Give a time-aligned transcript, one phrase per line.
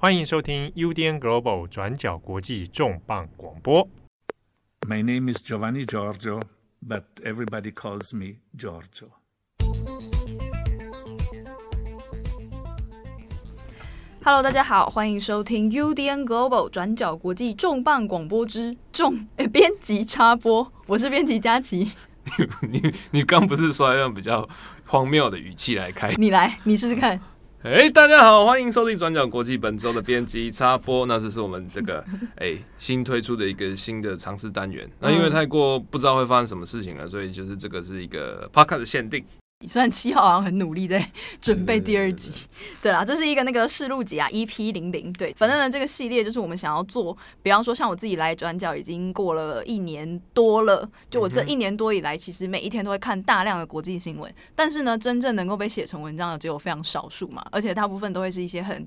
[0.00, 3.88] 欢迎收听 UDN Global 转角国际重磅广播。
[4.86, 6.40] My name is Giovanni Giorgio,
[6.88, 9.08] but everybody calls me Giorgio.
[14.22, 21.90] Hello，大家好，欢迎收听 UDN Global 转角国际重磅广播之重诶编辑插播，我是编辑佳琪。
[22.60, 24.48] 你你你刚不是说要用比较
[24.86, 26.14] 荒谬的语气来开？
[26.18, 27.20] 你来，你试试看。
[27.64, 31.04] 哎、欸，大家好，欢迎收听转角国际本周的编辑插播。
[31.06, 31.98] 那这是我们这个
[32.38, 34.88] 哎、欸、新推出的一个新的尝试单元。
[35.00, 39.24] 那因为太过不知道会发生什么事情了，所以就是这个是一个 podcast 的限定。
[39.66, 41.04] 虽然七号好像很努力在
[41.40, 42.46] 准备第二集，
[42.80, 58.86] 对啦，这是一个那个试录集啊，EP 零零，对，反正呢这个系列就是我们想要做，比方说像我自己来转角已经过了一年多了，就我这一年多以来，其实每一天都会看大量的国际新闻，但是呢，真正能够被写成文章的只有非常少数嘛，而且大部分都会是一些很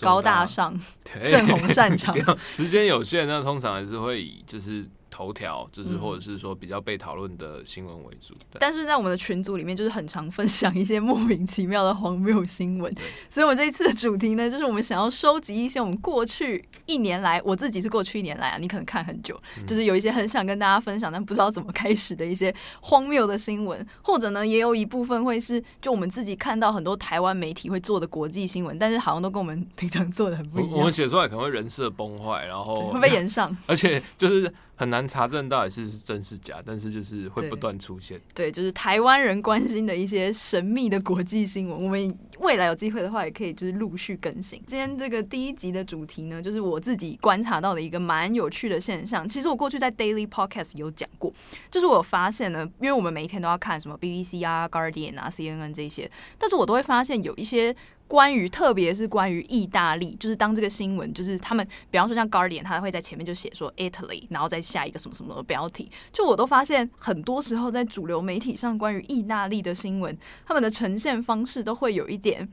[0.00, 0.72] 高大上、
[1.28, 2.16] 正红擅长，
[2.56, 4.88] 时间有限，那通常还是会以就是。
[5.12, 12.90] 头条就是，或者是说比较被讨论的新闻为主，但是在我们的群组里面，就是很常分享一些莫名其妙的荒谬新闻。
[13.28, 30.72] 所以，我这一次的主题呢，就是我们想要收集一些我们过去一年来，我自己是过去一年来啊，你可能看很久，就是有一些很想跟大家分享，但不知道怎么开始的一些荒谬的新闻，或者呢，也有一部分会是就我们自己看到很多台湾媒体会做的国际新闻，但是好像都跟我们平常做的很不一样。
[30.72, 34.50] 我们写出来可能会人设崩坏，然后会被延上，而且就是。
[34.82, 38.20] 很难查证到底是是真是假，但是就是会不断出现。
[38.34, 44.60] 对，对，就是台湾人关心的一些神秘的国际新闻，我们未来有机会的话，也可以就是陆续更新。
[44.66, 49.28] 今天这个第一集的主题呢，就是我自己观察到的一个蛮有趣的现象。
[49.28, 51.32] 其实我过去在 Daily Podcast 有讲过，
[51.70, 57.74] 就是我有发现呢，因为我们每一天都要看什么 BBC 啊、Guardian 啊、CNN 这些，但是我都会发现有一些。
[58.12, 65.90] 关于，特别是关于意大利，就是当这个新闻，就是他们，比方说像 Guardian，他会在前面就写说 Italy，然后再下一个什么什么的标题。
[66.12, 70.14] 就我都发现，很多时候在主流媒体上，关于意大利的新闻，
[70.44, 72.46] 他们的呈现方式都会有一点。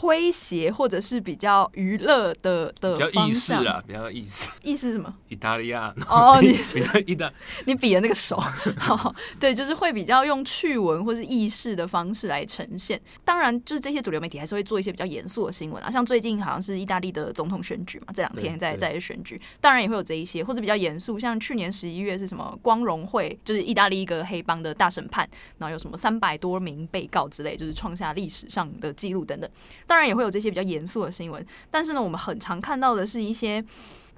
[0.00, 4.48] 诙谐或者是比较娱乐的的比较意式啊，比较意式。
[4.62, 5.12] 意式什么？
[5.28, 5.94] 意大利啊。
[6.08, 7.32] 哦， 你比较意大，
[7.64, 8.36] 你比的那个手，
[8.76, 13.00] 好， 对，就是会比较用趣闻或是意式的方式来呈现。
[13.24, 25.28] 当然，就是这些主流媒体还是会做一些比较严肃的新闻啊，像最近好像是意大利的总统选举嘛，这两天在在选举，当然也会有这一些，或者比较严肃，像去年十一月是什么光荣会，就是意大利一个黑帮的大审判，
[25.58, 29.48] 然后有什么三百多名被告之类，就是创下历史上的记录等等。
[29.86, 33.64] 当然也会有这些比较严肃的新闻，但是呢，我们很常看到的是一些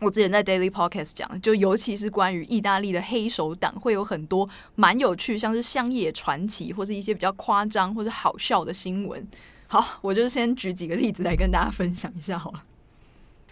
[0.00, 9.26] 我之前在 Daily Podcast 讲，就尤其是关于意大利的黑手党，会有很多蛮有趣，像是乡野传奇或是一些比较夸张或者好笑的新闻。
[9.66, 12.62] 好，我就先举几个例子来跟大家分享一下好了。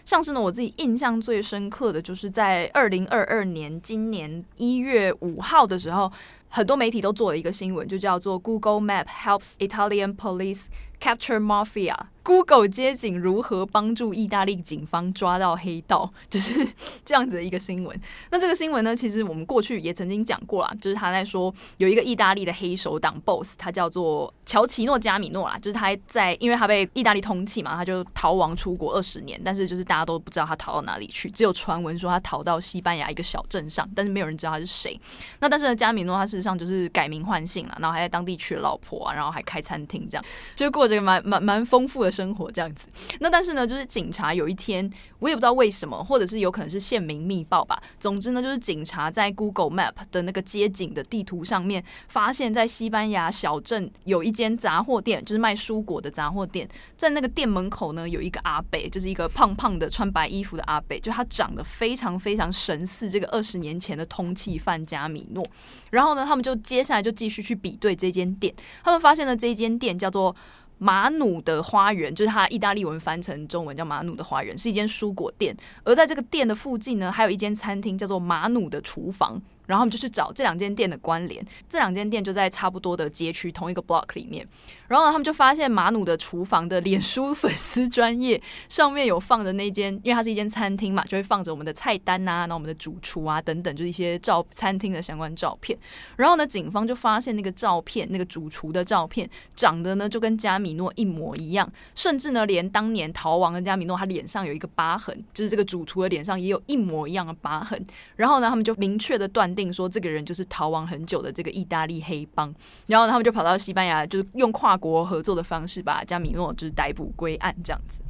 [0.05, 6.09] 像是呢，我自己印象最深刻的就是在二零二二年今年一月五号的时候，
[6.47, 10.67] 很多媒体都做了一个新闻，就叫做 Google Map helps Italian police
[10.99, 11.95] capture mafia。
[12.23, 16.67] Google 街景如何帮助意大利警方抓到黑道，就是
[17.05, 17.97] 这样子的一个新闻。
[18.29, 34.99] 那这个新闻呢，其实我们过去也曾经讲过啦，就是他在说有一个意大利的黑手党 boss，他叫做乔奇诺加米诺啦，就是他在因为他被意大利通缉嘛，他就逃亡出国二十年，但是就是大家都不知道他逃到哪里去，只有传闻说他逃到西班牙一个小镇上，但是没有人知道他是谁。
[35.39, 40.25] 那但是呢，加米诺他事实上就是改名换姓了，然后还在当地娶了老婆啊，然后还开餐厅，这样
[40.57, 42.89] 就这个蛮蛮蛮丰富的生活这样子，
[43.19, 44.89] 那但是呢，就是警察有一天，
[45.19, 47.81] 我也不知道为什么，或者是有可能是县民密报吧。
[47.99, 56.67] 总之呢，就是警察在 Google Map 的那个街景的地图上面，发现，在西班牙小镇有一间杂货店，就是卖蔬果的杂货店。
[56.95, 65.45] 在那个店门口呢，有一个阿北，就是一个胖胖的穿白衣服的阿北，就他长得非常非常神似这个二十年前的通缉犯加米诺。
[65.91, 70.35] 然后呢，他们就接下来就继续去比对这间店，他们发现了这间店叫做。
[70.77, 75.55] 马努的花园，就是它意大利文翻成中文叫马努的花园，是一间蔬果店。
[75.83, 79.41] 而在这个店的附近呢，还有一间餐厅，叫做马努的厨房。
[79.65, 84.47] 然后我们就去找这两间店的关联，这两间店就在差不多的街区同一个 block 里面。
[84.87, 95.77] 然后呢，他们就发现马努的厨房的脸书粉丝专业上面有放着那间，因为它是一间餐厅嘛，就会放着我们的菜单呐、啊，然后我们的主厨啊等等，就是一些照餐厅的相关照片。
[96.15, 107.83] 然后呢，警方就发现那个照片，那个主厨的照片长得呢就跟加米诺一模一样，甚至呢连当年逃亡的加米诺他脸上有一个疤痕，就是这个主厨的脸上也有一模一样的疤痕。
[108.15, 112.53] 然后呢，他们就明确的断定说这个人就是逃亡很久的这个意大利黑帮。
[112.85, 118.01] 然后呢，他们就跑到西班牙，就是用跨国合作的方式把加米诺就是逮捕归案这样子。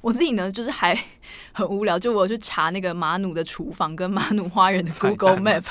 [0.00, 0.96] 我自己呢，就是还
[1.52, 5.64] 很无聊，就我去查那个马努的厨房跟马努花园的 Google Map，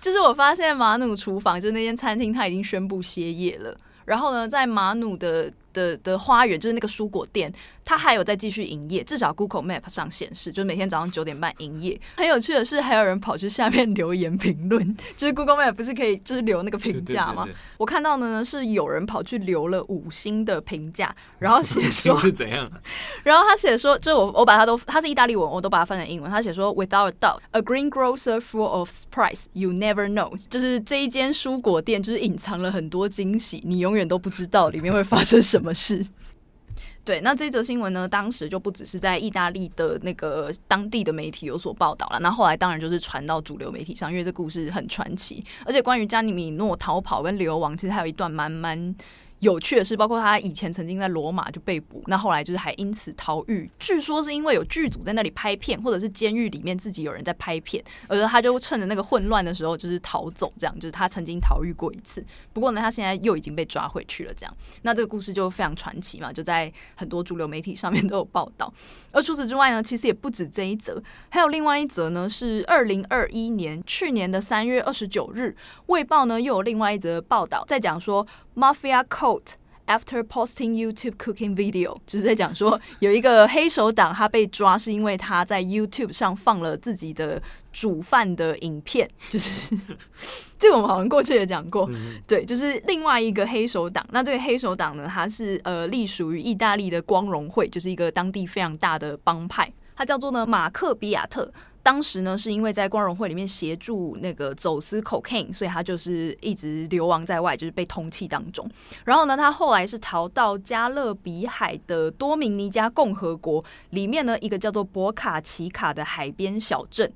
[0.00, 3.76] 就是我发现马努厨房就是那间餐厅，它已经宣布歇业了。
[4.06, 7.52] 然后呢，在马努的的的花园，就是那个蔬果店。
[7.82, 11.98] 它还有在继续营业，至少 Google Map 上显示，就是每天早上九点半营业。
[12.16, 17.48] 很有趣的是，还有人跑去下面留言评论，就是 Google Map 不是可以就是留那个评价吗？
[17.78, 22.70] 我看到的呢是有人跑去留了五星的评价，然后 写说是怎样？
[23.24, 26.30] 然后他写说，就我我把它都，它是意大利文，我都把它翻成英文。
[26.30, 36.04] 他写说，Without a doubt，a green grocer full of surprise you never know，就是这一间蔬果店就是隐藏了很多惊喜，你永远都不知道里面会发生什么什么事。
[37.04, 48.94] 对，那这则新闻呢，当时就不只是在意大利的那个当地的媒体有所报道了，那后来当然就是传到主流媒体上，因为这故事很传奇，而且关于加尼米诺逃跑跟流亡，其实还有一段蛮蛮。
[49.40, 53.68] 有趣的是，包括他以前曾经在罗马就被捕，那后来就是还因此逃狱。
[53.78, 62.22] 据说是因为有剧组在那里拍片，或者是监狱里面自己有人在拍片，而他就趁着那个混乱的时候就是逃走，这样就是他曾经逃狱过一次。
[62.52, 64.56] 不过呢，他现在又已经被抓回去了，这样。
[64.82, 68.70] 那这个故事就非常传奇嘛，就在很多主流媒体上面都有报道。
[69.10, 78.26] 而除此之外呢，其实也不止这一则，还有另外一则呢，是二零二一年去年的三月二十九日，《卫报》呢又有另外一则报道，在讲说。
[78.56, 79.52] Mafia caught
[79.86, 87.42] after posting YouTube cooking video，就是在讲说有一个黑手党，他被抓是因为他在 YouTube 上放了自己的
[87.72, 89.76] 煮饭的影片，就是
[90.58, 91.90] 这个我们好像过去也讲过，
[92.26, 94.06] 对，就是另外一个黑手党。
[94.12, 101.52] 那这个黑手党呢，它是呃隶属于意大利的光荣会，就是一个当地非常大的帮派，它叫做呢马克比亚特。
[101.82, 108.68] 当时呢，是因为在光荣会里面协助那个走私 cocaine，所以他就是一直流亡在外，就是被通缉当中。
[109.04, 117.10] 然后呢，他后来是逃到加勒比海的多米尼加共和国里面呢，一个叫做博卡奇卡的海边小镇。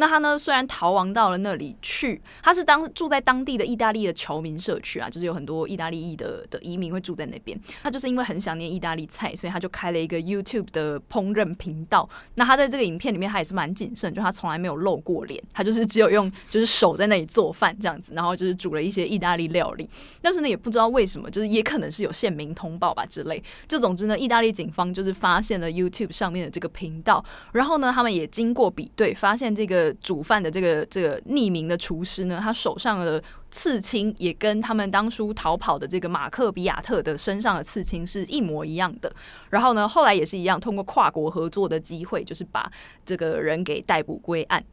[0.00, 7.58] 那他呢，虽然逃亡到了那里去，他是当住在当地的意大利的侨民社区啊，就是有很多意大利裔的的移民会住在那边。
[7.82, 12.08] 他就是因为很想念意大利菜，所以他就开了一个 YouTube 的烹饪频道。
[12.36, 19.90] 那他在这个影片里面，他也是蛮谨慎，就他从来没有露过脸，他就是只有用就是手在那里做饭这样子，然后就是煮了一些意大利料理。
[20.22, 23.42] 但是呢，也不知道为什么，就是也可能是有县民通报吧之类。
[23.66, 29.87] 就总之呢，意大利警方就是发现了 YouTube 上面的这个频道，然后呢，他们也经过比对，发现这个。
[29.94, 39.12] 煮饭的这个这个匿名的厨师呢，他手上的刺青也跟他们当初逃跑的这个马克比亚特的身上的刺青是一模一样的。
[39.50, 42.70] 然后呢，后来也是一样，通过跨国合作的机会，就是把
[43.04, 44.64] 这个人给逮捕归案。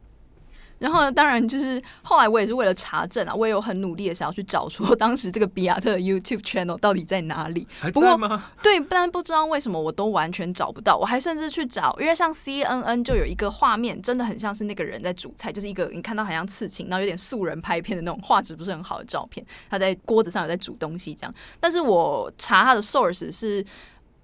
[0.78, 7.66] 然后呢，当然就是后来我也是为了查证啊，我也有很努力的想要去找出当时这个比亚特的 YouTube channel 到底在哪里。
[7.80, 8.50] 还在吗？
[8.62, 10.96] 对，但不知道为什么我都完全找不到。
[10.96, 21.34] 我还甚至去找，因为像 CNN 就有一个画面，真的很像是那个人在煮菜，就是一个你看到好像刺青，然后有点素人拍片的那种画质不是很好的照片，他在锅子上有在煮东西这样。
[21.58, 23.64] 但是我查他的 source 是。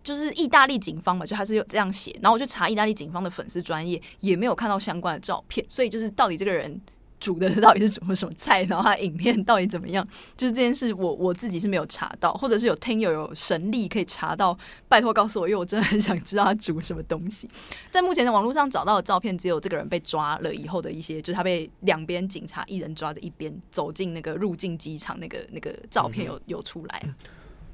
[0.02, 6.80] 就是意大利警方嘛，就还是有这样写，然后我就查意大利警方的粉丝专业，也没有看到相关的照片，所以就是到底这个人
[7.20, 10.04] 煮的到底是煮了什么菜，然后他影片到底怎么样，
[10.36, 14.58] 就是这件事我我自己是没有查到，或者是有听友有神力可以查到，
[14.88, 17.48] 拜托告诉我，因为我真的很想知道他煮什么东西。
[17.92, 27.02] 在目前的网络上找到的照片，只有这个人被抓了以后的一些，就是他被两边警察一人抓着一边走进那个入境机场那个那个照片有有出来。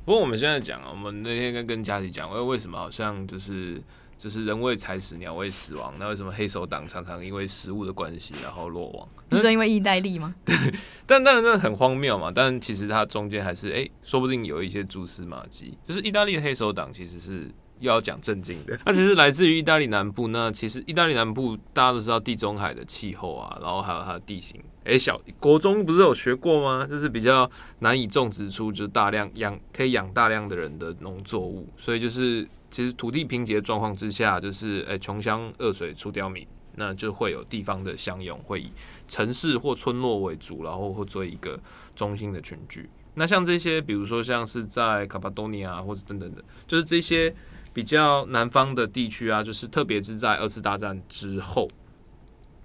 [0.09, 3.79] 不过我们现在讲啊，我们那天跟跟家里讲，为为什么好像就是
[4.17, 5.93] 就是人为财死，鸟为食亡？
[5.99, 9.07] 那为什么黑手党常常因为食物的关系然后落网？
[9.29, 10.35] 你说因为意大利吗？
[10.47, 10.57] 对，
[11.05, 12.33] 但当然那很荒谬嘛。
[12.35, 15.77] 但其实它中间还是哎、欸，说不定有一些蛛丝马迹。
[15.87, 20.29] 就是意大利的黑手党其实是又要讲正经的， 它其实来自于意大利南部。
[20.29, 24.61] 那其实意大利南部大家都知道地中海的气候啊，然后还有它的地形。
[24.85, 26.87] 哎、小国中不是有学过吗？
[26.89, 38.71] 就是比较难以种植出就是大量养可以养大量的人的农作物，所以就是其实土地贫瘠的状况之下，就是哎穷乡恶水出刁民，那就会有地方的乡勇会以
[39.07, 41.61] 城市或村落为主，然后会做一个
[41.95, 42.89] 中心的群聚。
[43.15, 47.35] 那像这些，比如说像是在卡帕多尼亚或者等等的，就是这些
[47.79, 51.69] 比较南方的地区啊，就是特别是在二次大战之后。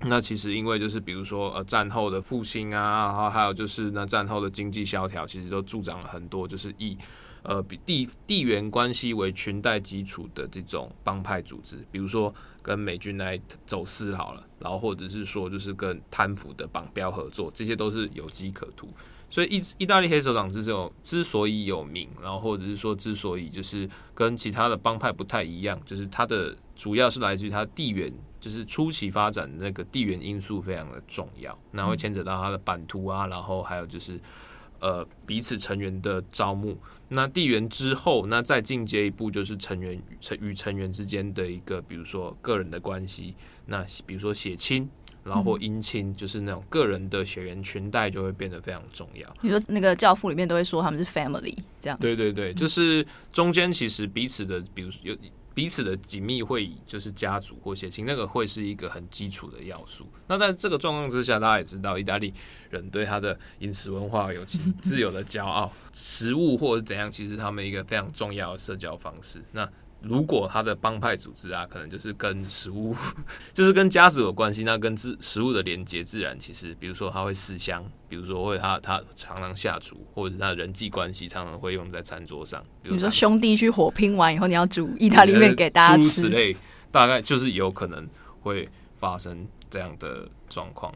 [0.05, 6.97] 那其实因为就是比如说呃战后的复兴啊，然后还有就是那战后的经济萧条，其实都助长了很多就是以
[7.43, 18.89] 呃比地地缘关系为裙带基础的这种帮派组织，比如说跟美军来走私好了，然后或者是说就是跟贪腐的绑标合作，这些都是有机可图。
[19.33, 34.19] 所以意意大利黑手党之有之所以有名，然后或者是说之所以就是跟其他的帮派不太一样，就是它的主要是来自于它地缘，就是初期发展的那个地缘因素非常的重要，那会牵扯到它的版图啊，然后还有就是
[34.79, 36.77] 呃彼此成员的招募。
[37.09, 43.33] 那地缘之后，那再进阶一步就是成员成与成员之间的一个，比如说个人的关系，
[43.65, 44.87] 那比如说血亲。
[45.23, 49.27] 然后或姻亲，就是那种个人的血缘裙带就会变得非常重要。
[49.41, 51.97] 你说那个教父里面都会说他们是 family 这样。
[51.99, 55.15] 对对对，就是中间其实彼此的，比如有
[55.55, 60.03] 彼此的紧密会以就是家族或血亲，那个会是一个很基础的要素。
[60.27, 62.33] 那在这个状况之下，大家也知道，意大利
[62.71, 69.43] 人对他的饮食文化有其自有的骄傲，食物或者怎样，其实他们一个非常重要的社交方式。
[69.51, 69.69] 那
[70.03, 72.93] 如果他的帮派组织啊，可能就是跟食物，
[73.53, 82.61] 就是跟家族有关系，那跟自食物的连接，自然其实，比如说他会思乡，比如说会他他常常下厨，或者是他人际关系常常会用在餐桌上。
[82.81, 86.53] 比如，你说兄弟去火拼完以后，你要煮意大利面给大家吃，此类，
[86.91, 88.05] 大概就是有可能
[88.41, 88.67] 会
[88.99, 90.93] 发生这样的状况。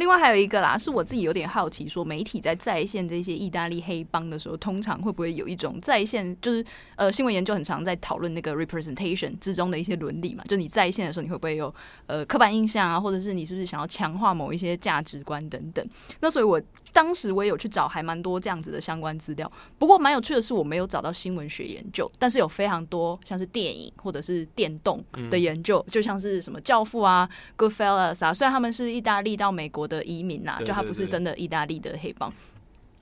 [0.00, 6.64] 另外还有一个啦，是我自己有点好奇，说媒体在再现这些意大利黑帮的时候，通常会不会有一种再现，就是
[6.96, 10.42] 呃新闻研究很常在讨论那个 representation 之中的一些伦理嘛？
[10.44, 11.72] 就你再现的时候，你会不会有
[12.06, 15.86] 呃刻板印象啊，或者是你是不是想要强化某一些价值观等等？
[16.20, 16.58] 那所以我
[16.94, 19.52] 当时我也有去找还蛮多这样子的相关资料。
[19.78, 27.28] 不过蛮有趣的是，我没有找到新闻学研究，但是有非常多像是电影或者是电动的研究，就像是什么教父啊、
[27.58, 32.32] Goodfellas 啊，虽然他们是意大利到美国的移民呐，就他不是真的意大利的黑帮，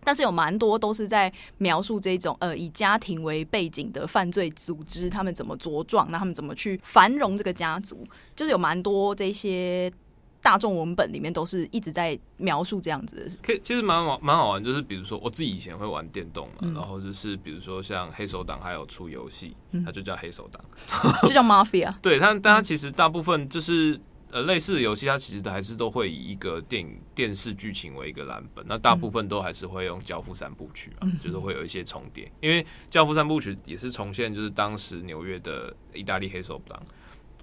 [0.02, 8.04] 但是有蛮多都是在描述这种呃以家庭为背景的犯罪组织，他们怎么茁壮，那他们怎么去繁荣这个家族，
[8.35, 9.92] 就是有蛮多这些
[10.40, 13.37] 大众文本里面都是一直在描述这样子的。
[13.42, 19.54] 可以，其实蛮好蛮好玩，就是比如说我自己以前会玩电动嘛，嗯、然后就是比如说像黑手党还有出游戏，
[19.85, 20.64] 它就叫黑手党，
[21.26, 21.92] 就叫 Mafia。
[22.00, 24.00] 对，但大家其实大部分就是。
[24.31, 32.31] 呃，类似的游戏，它其实还是都会以一个电影、电视剧情为一个蓝本，那大部分都还是会用《教父》三部曲嘛，就是会有一些重叠。
[32.41, 36.81] 因为《教父》三部曲也是重现，就是当时纽约的意大利黑手党。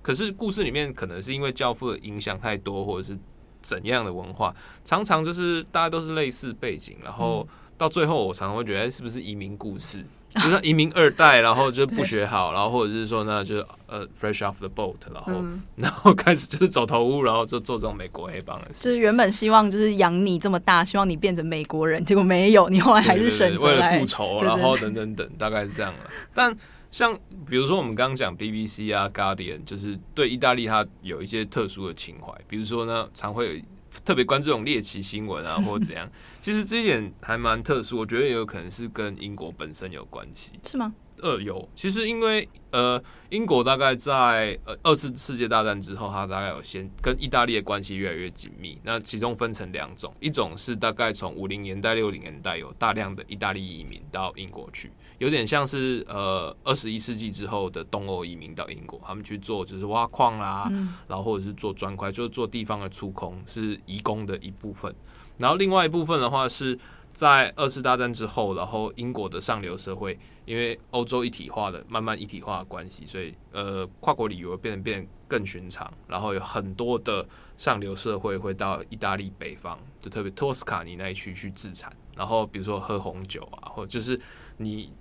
[0.04, 3.18] 可是故事里面可能是因为《教父》的影响太多，或者是
[3.64, 10.06] 怎样的文化，常常就是大家都是类似背景，然后到最后，我常常会觉得，是不是移民故事？
[10.44, 18.84] 就是移民二代，然后就不学好，然后或者是说呢，就是呃，fresh off the boat，然后、嗯、然后开始就是走投无路，然后就做这种美国黑帮的事。
[18.84, 26.00] 就是原本希望就是养你这么大，希望你变成美国人，结果没有，你后来还是选择为了复仇，然后等等等，大概是这样了。
[26.34, 26.54] 但
[26.92, 33.62] 像比如说我们刚刚讲 BBC 啊，Guardian，就是对意大利它有一些特殊的情怀，比如说呢，常会有。
[34.04, 36.10] 特别关注这种猎奇新闻啊， 或者怎样，
[36.42, 40.94] 其实这一点还蛮特殊，我觉得也有可能是跟英国本身有关系，是吗？
[41.22, 48.78] 呃，有，其实因为呃，英国大概在呃二次世界大战之后，它大概有先跟意大利的关系越来越紧密。
[48.84, 64.94] 那其中分成两种，一种是大概从五零年代、六零年代有大量的意大利移民到英国去，有点像是呃二十一世纪之后的东欧移民到英国，他们去做就是挖矿啦，嗯、然后或者是做砖块，就是做地方的出空，是移工的一部分。
[65.38, 66.78] 然后另外一部分的话是
[67.14, 70.18] 在二次大战之后，然后英国的上流社会。
[70.46, 84.22] 因为欧洲一体化的慢慢一体化的关系，所以呃跨国旅游变得变得更寻常，然后有很多的上流社会会到意大利北方，就特别托斯卡尼那一区去自产，然后比如说喝红酒啊，或者就是
[84.58, 84.92] 你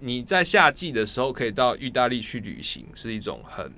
[0.00, 3.72] 你在夏季的时候可以到意大利去旅行，是一种很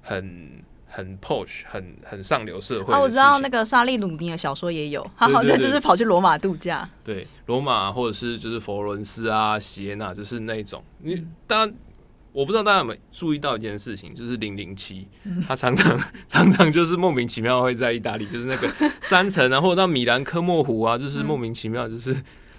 [0.00, 0.62] 很。
[0.94, 2.92] 很 posh，很很上流社会。
[2.92, 6.86] 啊，我知道那个莎莉鲁尼的小说也有，他好像就是跑去罗马度假。
[7.02, 10.84] 对，罗马或者是就是佛罗伦斯啊、锡耶纳，就是那种。
[10.98, 11.14] 你
[11.46, 11.74] 当然，
[12.30, 15.08] 我不知道大家有没有注意到一件事情，就是零零七，
[15.48, 22.14] 他常常 常常就是莫名其妙会在意大利，就是那个 山城啊，或者到米兰科莫湖啊，就是莫名其妙就是。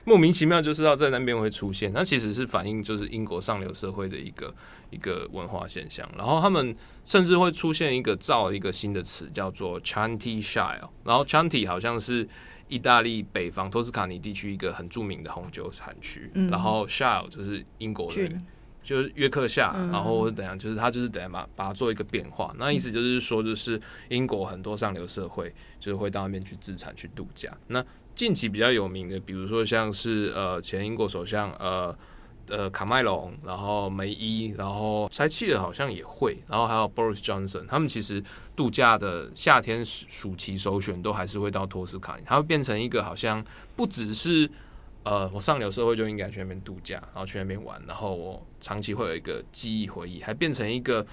[0.05, 4.53] 莫名其妙就是要在那边会出现，那其实是反映就是英国上流社会的一个
[4.89, 6.07] 一个文化现象。
[6.17, 12.27] 然后他们甚至会出现一个造一个新的词叫做 Chianti Shire，然后 Chianti 好像是
[12.67, 18.31] 意大利北方托斯卡尼地区一个很著名的红酒产区，嗯、然后 Shire 就是英国的，
[18.83, 22.53] 就是约克夏，嗯、然后等下，就是他就是等下把把它做一个变化。
[22.57, 23.79] 那意思就是说，就是
[24.09, 27.55] 英国很多上流社会就是会到那边去自产去度假。
[27.67, 27.83] 那
[28.15, 31.95] 近期比较有名的，比如说像是呃前英国首相呃
[32.47, 38.23] 呃卡麦隆，然后梅伊，然后塞契尔好像也会，然后还有 Boris Johnson，他们其实
[38.55, 43.43] 度假的夏天暑期首选都还是会到托斯卡尼，它会变成一个好像
[43.75, 44.49] 不只是
[45.03, 51.05] 呃我上流社会就应该去那边度假，然后去那边玩，然后我长期会有一个记忆回忆，还变成一个。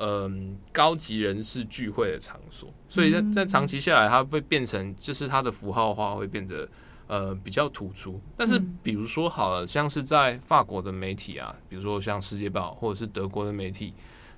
[0.00, 6.68] 嗯，高级人士聚会的场所，所以在在长期下来，它会变成就是它的符号化会变得
[7.08, 8.20] 呃比较突出。
[8.36, 13.92] 但是比如说好了，像是在法国的媒体啊，比如说像《世界报》或者是德国的媒体，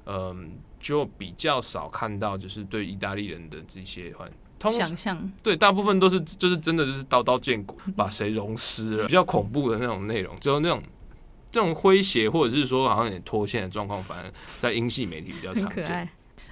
[0.07, 4.15] 嗯，就比较少看到就是对意大利人的这些
[4.59, 5.31] 通想象。
[5.43, 10.83] 对，大部分都是就是真的就是刀刀见骨，把谁融尸了，比较恐怖的那种内容，就是那种。
[11.51, 16.09] 这种诙谐或者是说好像有点脱线的状况，反而在英系媒体比较常见。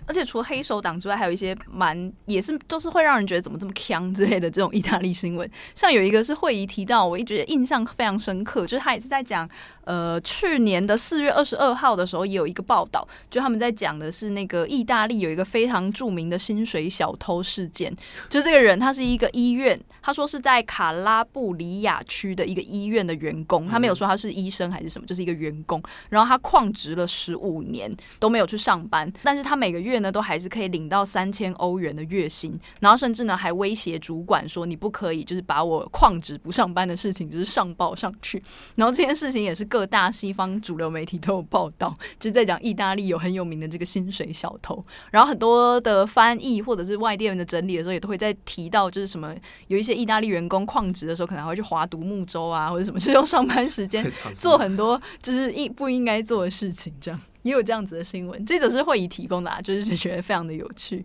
[0.08, 5.48] 而且除了黑手党之外，还有一些蛮也是就是会让人觉得怎么这么强之类的这种意大利新闻。
[5.74, 9.46] 像有一个是会议提到，我一觉得印象非常深刻，就是他也是在讲，
[9.84, 17.94] 呃，去年的四月二十二号的时候也有一个报道，就他们在讲的是那个意大利有一个非常著名的薪水小偷事件。
[18.30, 25.82] 就这个人他是一个医院，他说是在卡拉布里亚区的一个医院的员工，他没有说他是医生还是什么，就是一个员工。
[26.08, 29.97] 然后他旷职了十五年都没有去上班，但是他每个月。
[30.00, 38.42] 呢，都还是可以领到三千欧元的月薪，然后甚至呢还威胁主管说，你不可以就是把我旷职不上班的事情就是上报上去，
[38.76, 49.34] 然后这件事情也是各大西方主流媒体都有报道，就是在讲意大利有很有名的这个薪水小偷，然后很多的翻译或者是外电人的整理的时候，也都会在提到就是什么
[49.68, 57.20] 有一些意大利员工旷职的时候，可能还会去划独木舟啊，或者什么，是用上班时间 做很多就是应不应该做的事情这样。
[57.42, 61.04] 也有这样子的新闻，这则是会议提供的，啊，就是觉得非常的有趣。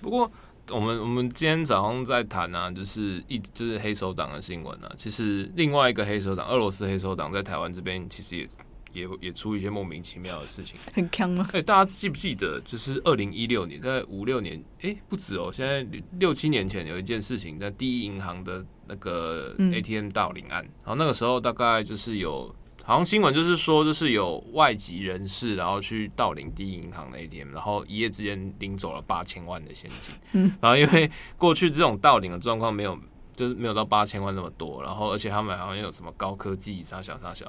[0.00, 0.30] 不过，
[0.70, 4.92] 我们我们今天早上在谈啊，就是一就是黑手党的新闻啊。
[4.96, 8.48] 其实另外一个黑手党，俄罗斯黑手党在台湾这边，其实也
[8.92, 11.48] 也也出一些莫名其妙的事情，很锵吗？
[11.52, 15.86] 哎，大家记不记得，就是二零一六年，在五六年，哎、欸，不止哦，现在
[16.18, 22.54] 六七年前有一件事情，在第一银行的那个 ATM 盗领案，然后那个时候大概就是有。
[22.86, 30.14] 好像新闻就是说，就是有外籍人士，然后去盗领第一银行的 ATM，然后一夜之间领走了八千万的现金。
[30.30, 32.96] 嗯，然后因为过去这种盗领的状况没有，
[33.34, 37.44] 就是没有到八千万那么多，然后而且他们好像有什么高科技，啥小啥小，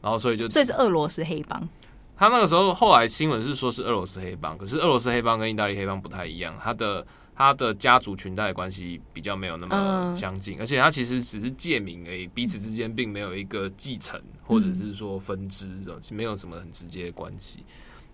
[0.00, 1.68] 然后所以就这是俄罗斯黑帮。
[2.16, 7.06] 他那个时候后来新闻是说是俄罗斯黑帮，可是俄罗斯黑帮跟意大利黑帮不太一样，他的。
[7.38, 17.64] 他的家族裙带关系比较没有那么相近，而且他其实只是借名而已，彼此之间并没有一个继承或者是说分支这种，没有什么很直接的关系。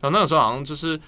[0.01, 1.01] 然后那个时候好像就是。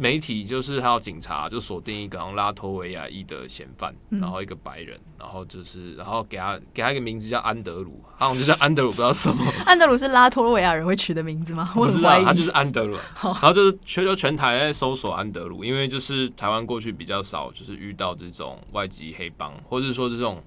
[0.00, 9.44] 媒体就是还有警察就锁定一个拉脱维亚裔的嫌犯，然后一个白人，然后就是然后给他给他一个名字叫安德鲁，好像就叫安德鲁，不知道什么。
[9.66, 11.70] 安德鲁是拉脱维亚人会取的名字吗？
[11.76, 12.96] 我不知道，他就是安德鲁。
[13.22, 20.42] 然后就是全球全台在搜索安德鲁，因为就是台湾过去比较少，就是遇到这种外籍黑帮，或者说这种。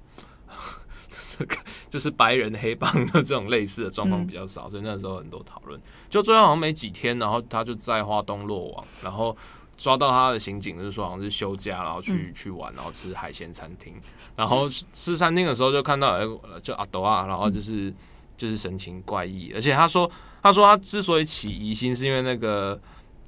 [1.38, 1.56] 这 个
[1.90, 5.80] 就是白人黑帮的这种类似的状况比较少，所以那时候很多讨论。
[6.10, 9.36] 就最后好像没几天，然后他就在花东落网，然后
[9.76, 13.94] 抓到他的刑警就是说好像是休假，然后去去玩，然后吃海鲜餐厅。
[14.36, 16.26] 然后吃餐厅的时候就看到哎，
[16.62, 17.94] 就阿斗啊，然后就是
[18.38, 20.10] 就是神情怪异，而且他说
[20.42, 22.80] 他说他之所以起疑心，是因为那个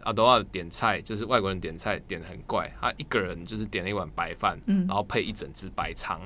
[0.03, 6.21] 阿斗啊点菜就是外国人点菜点得很怪，他一个人就是点了一碗白饭，然后配一整只白肠。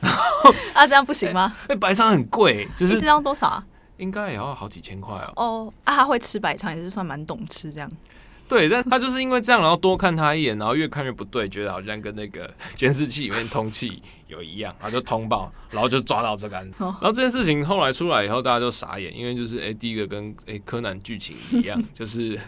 [0.74, 1.52] 啊，这样不行吗？
[1.68, 3.64] 那白肠很贵，就是一张多少啊？
[3.96, 5.32] 应该也要好几千块哦。
[5.36, 7.90] 哦，啊，他会吃白肠也是算蛮懂吃这样。
[8.48, 16.74] 对，但他就是因为这样，然后多看他一眼，然后越看越不对，觉得好像跟那个 监视器里面通气有一样，然后就通报，然后就抓到这个案子。
[16.78, 22.40] 然后这件事情后来出来以后，大家就傻眼，因为就是哎、欸，第一个跟哎、欸、柯南剧情一样， 就是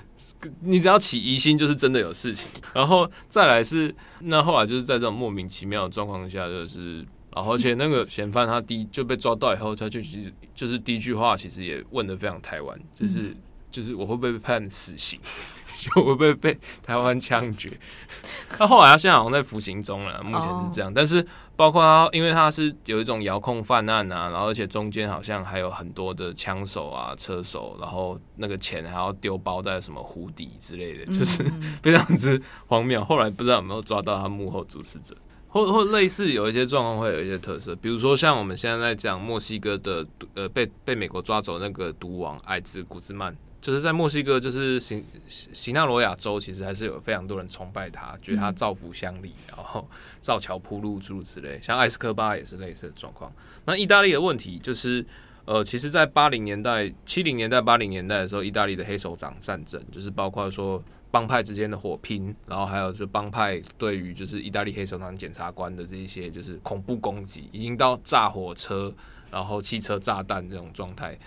[0.61, 2.49] 你只要起疑心，就是真的有事情。
[2.73, 7.05] 然后再来是那后来就是在这种莫名其妙的状况下，就是。
[7.35, 13.37] 然后，而且那个嫌犯他第一就被抓到以后，他就其实就是第一句话，其实也问的非常台湾，就是
[13.71, 15.19] 就是我会不会被判死刑，
[15.79, 17.71] 就会不会被台湾枪决？
[18.51, 20.93] 他后来他现在好像在服刑中了，目前是这样。
[20.93, 21.25] 但是
[21.57, 31.45] 包括他，因为他是有一种遥控犯案啊，然后而且中间好像还有很多的枪手啊、车手，然后那个钱还要丢包在什么湖底之类的，就是
[31.81, 33.03] 非常之荒谬。
[33.05, 35.15] 后来不知道有没有抓到他幕后主使者。
[35.51, 49.87] 或或类似有一些状况会有一些特色，比如说像我们现在在讲墨西哥的呃被被美国抓走那个毒王艾兹古兹曼，就是在墨西哥就是西西纳罗亚州，其实还是有非常多人崇拜他，觉得他造福乡里，然后
[50.21, 53.33] 造桥铺路诸如此类，像埃斯科巴也是类似的状况。
[53.65, 55.05] 那意大利的问题就是。
[55.47, 60.81] 呃，其实，在八零年代、七零年代、八零年代的时候，意大利的黑手党战争，就是包括说
[61.11, 68.93] 帮派之间的火拼，然后还有就帮派对于就是意大利黑手党检察官的这一些就是恐怖攻击，已经到炸火车，
[69.31, 71.19] 然后汽车炸弹这种状态，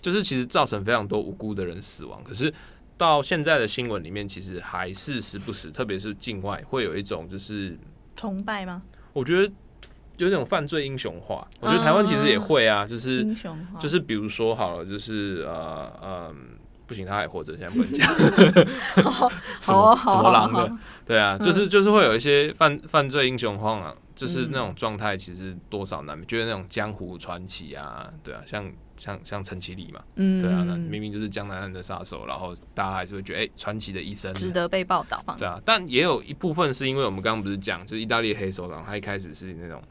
[0.00, 2.22] 就是其实造成非常多无辜的人死亡。
[2.24, 2.52] 可是
[2.96, 7.78] 到现在的新闻里面，其实还是时不时，特别是境外，会有一种就是
[8.14, 8.82] 崇拜吗？
[9.12, 9.52] 我觉得。
[10.18, 16.34] 有那种犯罪英雄化，我觉得台湾其实也会啊，就是英雄化，就是比如说好了，就是呃呃，
[16.86, 18.14] 不行，他还活着，现在不能讲，
[19.60, 20.72] 什么什么狼的，
[21.04, 34.32] 对啊，就是就是会有一些犯犯罪英雄荒啊，就是那种状态，其实多少难免就是那种江湖传奇啊，对啊，像像像陈其礼嘛，嗯，对啊，那明明就是江南岸的杀手，然后大家还是会觉得哎，传奇的一生。
[34.34, 39.82] 值得被报道，对啊，但也有一部分是因为我们刚刚不是讲，就是意大利黑手党，他一开始是那种。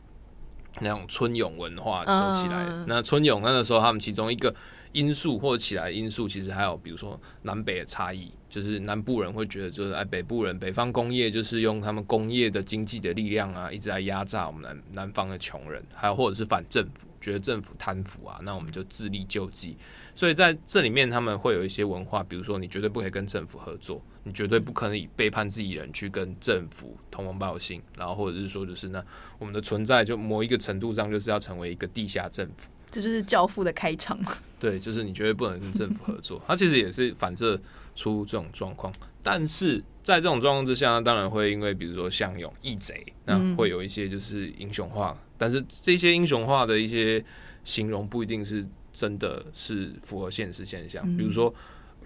[0.82, 4.54] 那种春泳文化说起来，那春泳那个时候，他们其中一个
[4.92, 19.76] 因素或者起来的因素，其实还有比如说南北的差异，就是南部人会觉得，就是哎，北部人北方工业就是用他们工业的经济的力量啊，一直在压榨我们南南方的穷人，还有或者是反政府，觉得政府贪腐啊，那我们就自力救济。
[20.14, 29.04] 所以在这里面，他们会有一些文化，比如说你绝对不可以跟政府合作，你绝对不可以背叛自己人去跟政府通风报信，然后或者是说，就是那
[29.40, 34.20] 我们的存在就某一个程度上就是要成为一个地下政府，这就是教父的开场。
[34.60, 37.60] 对，就是你绝对不能跟政府合作， 它其实也是反射
[37.96, 38.94] 出这种状况。
[39.24, 47.24] 但是在这种状况之下，当然会因为比如说像有义贼，那会有一些就是英雄化，但是这些英雄化的一些
[47.64, 48.66] 形容不一定是。
[48.98, 51.54] 真的是符合现实现象，比如说，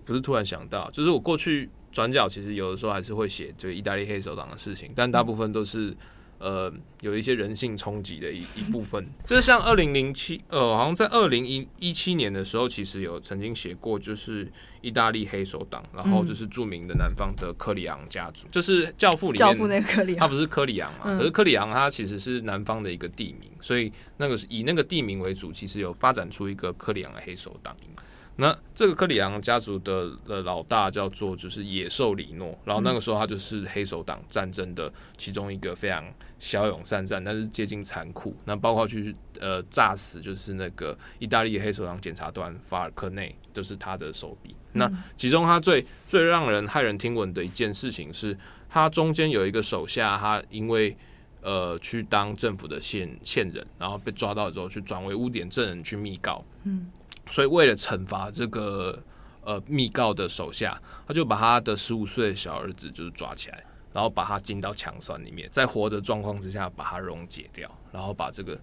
[0.05, 5.95] 不是突然想到，就是我过去转角其实有的时候还是会写这个意大利黑手党的事情，但大部分都是。
[6.39, 21.17] 呃，有一些人性冲击的一一部分， 就是像二零零七，呃，好像在二零一一七年的时候，其实有曾经写过，就是意大利黑手党，然后就是著名的南方的科里昂家族，就是《教父》里面教父那个科里昂，他不是科里昂嘛？
[21.17, 27.75] 可是科里昂他其实是南方的一个地名，所以那个是以那个地名为主，其实有发展出一个科里昂的黑手党。
[28.39, 36.06] 那这个克里昂家族的的老大叫做就是野兽里诺，然后那个时候他就是黑手党战争的其中一个非常
[36.39, 38.34] 骁勇善战，但是接近残酷。
[38.45, 44.56] 那包括去呃炸死就是那个意大利黑手党检察官法尔科内，就是他的手笔。
[44.71, 48.38] 那其中他最最让人骇人听闻的一件事情是，
[48.69, 50.95] 他中间有一个手下，他因为
[51.41, 56.45] 呃去当政府的线线人，然后被抓到之后去转为污点证人去密告。
[56.63, 56.89] 嗯。
[57.29, 59.01] 所以，为了惩罚这个
[59.43, 63.63] 呃密告的手下，他就把他的十五岁的小儿子就是抓起来，
[63.93, 68.59] 然后把他浸到强酸里面，在活的状况之下把他溶解掉，然后把这个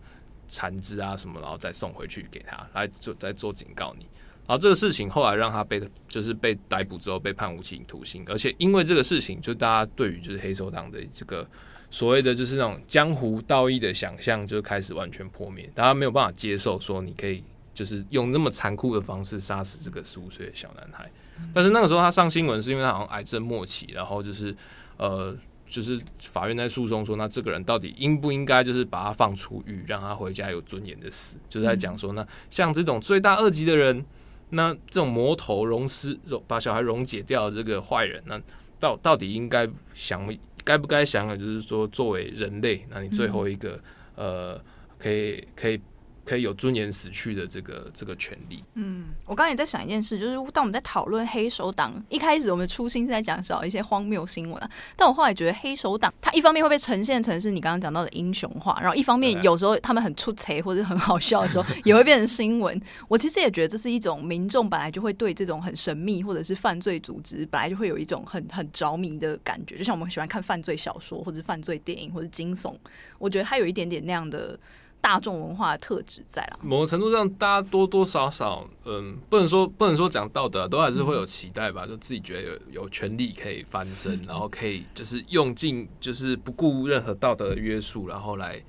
[0.48, 4.07] 残肢啊什么，然后再送回去给他来做再做警告你。
[4.46, 11.48] 然后这个事情后来让他被就是被逮捕之后被判无期徒刑，而且因为这个事情，就大家对于就是黑手党的这个
[11.90, 17.42] 所谓的就是那种江湖道义的想象就开始完全破灭，大家没有办法接受说你可以。
[17.77, 21.11] 就是用那么残酷的方式杀死这个十五岁的小男孩，
[21.53, 24.57] 但是那个时候他上新闻是因为他好像癌症末期，然后就是
[24.97, 25.37] 呃，
[25.69, 34.03] 就是法院在诉讼说，那这个人到底应不应该就是把他放出狱，让他回家有尊严的死，就是在讲说，那像这种罪大恶极的人，
[34.49, 38.41] 那这种魔头溶尸把小孩溶解掉的这个坏人，那
[38.81, 40.27] 到到底应该想
[40.65, 43.79] 该不该想的，就是说作为人类，那你最后一个
[44.15, 44.59] 呃，
[44.99, 45.79] 可以可以。
[46.27, 48.62] 可以有尊严死去的这个这个权利。
[48.75, 62.79] 嗯，我刚刚也在想一件事，就是当我们在讨论黑手党，一开始我们的初心是在讲少一些荒谬新闻啊，但我后来觉得黑手党，它一方面会被呈现成是你刚刚讲到的英雄化，然后一方面有时候他们很出彩或者很好笑的时候，也会变成新闻。
[63.07, 72.75] 我其实也觉得这是一种民众本来就会对这种很神秘或者是犯罪组织本来就会有一种很很着迷的感觉，就像我们喜欢看犯罪小说或者犯罪电影或者惊悚，
[73.19, 74.59] 我觉得它有一点点那样的。
[75.07, 88.61] 大众文化的特质在了，某个程度上，大家多多少少，嗯，不能说不能说讲道德，都还是会有期待吧，就自己觉得有有权利可以翻身， 然后可以就是用尽就是不顾任何道德的约束，然后来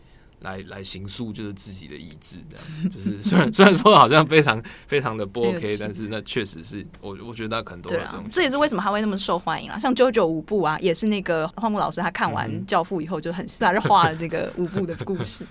[0.41, 9.79] 来来行塑就是自己的意志，这样就是 虽然虽然说好像非常非常的不 OK，但是那确实是我我觉得他可能都有这种，这也是为什么他会那么受欢迎啊。
[9.79, 15.43] 像九九五部啊，也是那个荒木老师他看完《教父》以后就很 自然就画了那个五部的故事。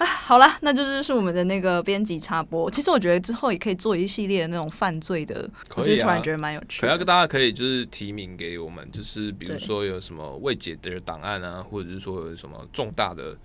[0.00, 2.70] 啊，好了，那就是是我们的那个编辑插播。
[2.70, 6.88] 其实我觉得之后也可以做一系列的那种犯罪的，我突然觉得蛮有趣的。
[6.88, 13.36] 可以啊，大家可以就是提名给我们，就是比如说有什么未解的档案啊，或者是说有什么重大的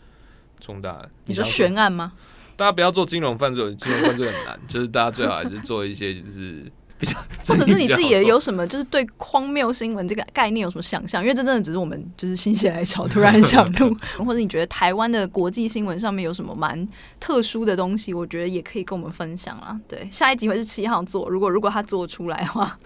[0.61, 2.13] 重大，你说悬案吗？
[2.55, 6.63] 大家不要做金融犯罪，金融犯罪很难， 就是大家最好还是做一些就是。
[7.47, 11.21] 或者是你自己也有什么，就是对荒谬新闻这个概念有什么想象？
[11.21, 16.87] 因为这真的只是我们就是心血来潮突然想录， 或者你觉得台湾的国际新闻上面有什么蛮
[17.19, 19.79] 特殊的东西，我觉得也可以跟我们分享啊。
[19.87, 22.77] 对，下一集会是七号做，如果如果他做出来的话，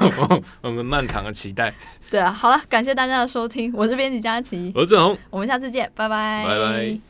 [0.62, 1.74] 我们漫长的期待。
[2.10, 7.09] 对啊，好了，感谢大家的收听，我是编辑佳琪，我是郑弘，我们下次见，拜拜，拜拜。